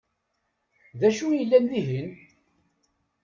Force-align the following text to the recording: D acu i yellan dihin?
D 0.99 1.01
acu 1.07 1.25
i 1.31 1.37
yellan 1.39 1.65
dihin? 1.71 2.09